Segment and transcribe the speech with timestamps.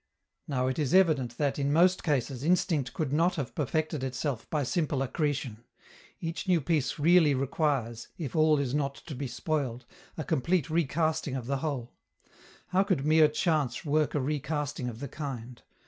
[0.47, 4.63] Now it is evident that, in most cases, instinct could not have perfected itself by
[4.63, 5.63] simple accretion:
[6.19, 9.85] each new piece really requires, if all is not to be spoiled,
[10.17, 11.91] a complete recasting of the whole.
[12.69, 15.61] How could mere chance work a recasting of the kind?